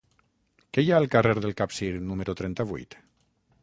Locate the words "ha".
0.93-0.95